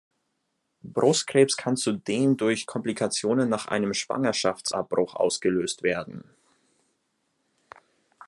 [0.81, 6.23] Brustkrebs kann zudem durch Komplikationen nach einem Schwangerschaftsabbruch ausgelöst werden.